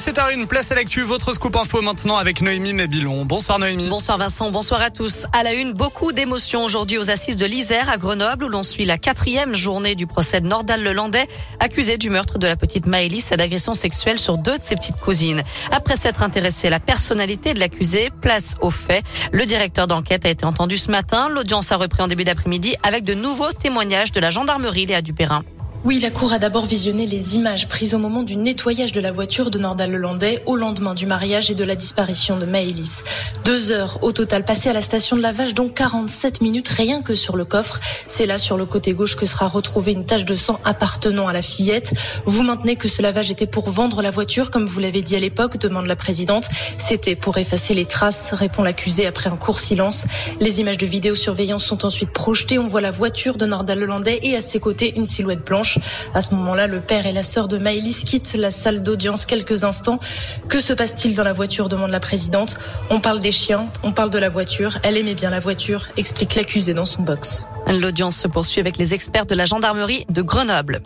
[0.00, 3.26] 7h01, place à l'actu, votre scoop info maintenant avec Noémie Mabilon.
[3.26, 3.90] Bonsoir Noémie.
[3.90, 5.26] Bonsoir Vincent, bonsoir à tous.
[5.34, 8.86] À la une, beaucoup d'émotions aujourd'hui aux assises de l'Isère à Grenoble où l'on suit
[8.86, 11.28] la quatrième journée du procès de Nordal Lelandais,
[11.58, 14.96] accusé du meurtre de la petite Maëlys et d'agression sexuelle sur deux de ses petites
[14.96, 15.42] cousines.
[15.70, 19.04] Après s'être intéressé à la personnalité de l'accusé, place aux faits.
[19.32, 21.28] Le directeur d'enquête a été entendu ce matin.
[21.28, 25.42] L'audience a repris en début d'après-midi avec de nouveaux témoignages de la gendarmerie Léa Dupérin.
[25.82, 29.12] Oui, la Cour a d'abord visionné les images prises au moment du nettoyage de la
[29.12, 33.02] voiture de Nordal Lelandais au lendemain du mariage et de la disparition de Maëlys.
[33.46, 37.14] Deux heures au total passées à la station de lavage, dont 47 minutes rien que
[37.14, 37.80] sur le coffre.
[38.06, 41.32] C'est là, sur le côté gauche, que sera retrouvée une tache de sang appartenant à
[41.32, 41.94] la fillette.
[42.26, 45.20] Vous maintenez que ce lavage était pour vendre la voiture, comme vous l'avez dit à
[45.20, 46.50] l'époque, demande la présidente.
[46.76, 50.04] C'était pour effacer les traces, répond l'accusé après un court silence.
[50.40, 52.58] Les images de vidéosurveillance sont ensuite projetées.
[52.58, 55.69] On voit la voiture de Nordal Lelandais et à ses côtés une silhouette blanche.
[56.14, 59.64] À ce moment-là, le père et la sœur de Maëlys quittent la salle d'audience quelques
[59.64, 60.00] instants.
[60.48, 62.56] Que se passe-t-il dans la voiture demande la présidente.
[62.90, 64.78] On parle des chiens, on parle de la voiture.
[64.82, 67.46] Elle aimait bien la voiture, explique l'accusé dans son box.
[67.68, 70.82] L'audience se poursuit avec les experts de la gendarmerie de Grenoble.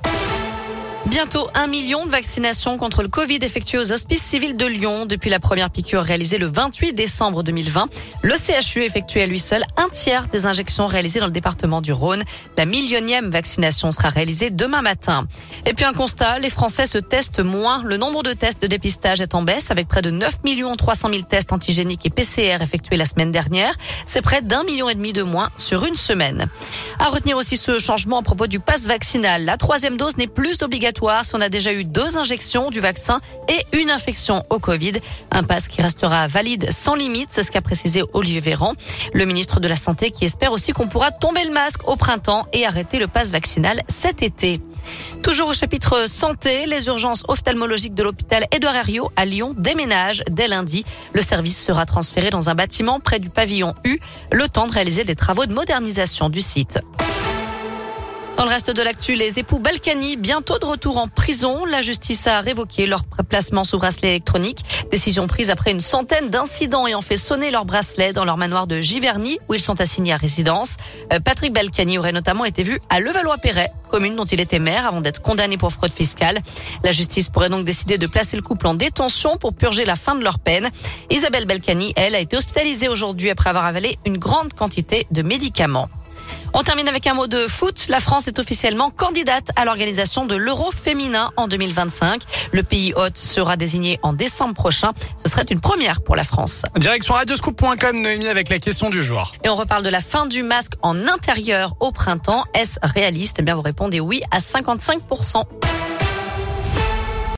[1.06, 5.28] Bientôt un million de vaccinations contre le Covid effectuées aux hospices civils de Lyon depuis
[5.28, 7.88] la première piqûre réalisée le 28 décembre 2020.
[8.22, 11.92] Le CHU effectue à lui seul un tiers des injections réalisées dans le département du
[11.92, 12.22] Rhône.
[12.56, 15.26] La millionième vaccination sera réalisée demain matin.
[15.66, 17.82] Et puis un constat, les Français se testent moins.
[17.84, 20.38] Le nombre de tests de dépistage est en baisse avec près de 9
[20.78, 23.74] 300 000 tests antigéniques et PCR effectués la semaine dernière.
[24.06, 26.48] C'est près d'un million et demi de moins sur une semaine.
[26.98, 29.44] À retenir aussi ce changement à propos du pass vaccinal.
[29.44, 33.78] La troisième dose n'est plus obligatoire on a déjà eu deux injections du vaccin et
[33.78, 34.94] une infection au Covid.
[35.30, 38.72] Un pass qui restera valide sans limite, c'est ce qu'a précisé Olivier Véran,
[39.12, 42.46] le ministre de la Santé qui espère aussi qu'on pourra tomber le masque au printemps
[42.52, 44.60] et arrêter le pass vaccinal cet été.
[45.22, 50.48] Toujours au chapitre santé, les urgences ophtalmologiques de l'hôpital Édouard Herriot à Lyon déménagent dès
[50.48, 50.84] lundi.
[51.14, 53.98] Le service sera transféré dans un bâtiment près du pavillon U,
[54.30, 56.78] le temps de réaliser des travaux de modernisation du site.
[58.36, 61.64] Dans le reste de l'actu, les époux Balkany, bientôt de retour en prison.
[61.66, 64.58] La justice a révoqué leur placement sous bracelet électronique.
[64.90, 68.80] Décision prise après une centaine d'incidents ayant fait sonner leur bracelet dans leur manoir de
[68.80, 70.76] Giverny, où ils sont assignés à résidence.
[71.12, 75.00] Euh, Patrick Balkany aurait notamment été vu à Levallois-Perret, commune dont il était maire, avant
[75.00, 76.40] d'être condamné pour fraude fiscale.
[76.82, 80.16] La justice pourrait donc décider de placer le couple en détention pour purger la fin
[80.16, 80.70] de leur peine.
[81.08, 85.88] Isabelle Balkany, elle, a été hospitalisée aujourd'hui après avoir avalé une grande quantité de médicaments.
[86.56, 87.86] On termine avec un mot de foot.
[87.88, 92.22] La France est officiellement candidate à l'organisation de l'Euro féminin en 2025.
[92.52, 94.92] Le pays hôte sera désigné en décembre prochain.
[95.24, 96.62] Ce serait une première pour la France.
[96.76, 99.34] Direction radioscoop.com, Noémie, avec la question du jour.
[99.42, 102.44] Et on reparle de la fin du masque en intérieur au printemps.
[102.54, 103.38] Est-ce réaliste?
[103.40, 105.42] Eh bien, vous répondez oui à 55%.